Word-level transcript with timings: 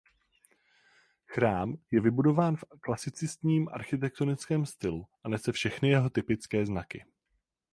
Chrám 1.25 1.75
je 1.91 2.01
vybudován 2.01 2.55
v 2.55 2.63
klasicistním 2.81 3.69
architektonickém 3.69 4.65
stylu 4.65 5.07
a 5.23 5.29
nese 5.29 5.51
všechny 5.51 5.89
jeho 5.89 6.09
typické 6.09 6.65
znaky. 6.65 7.05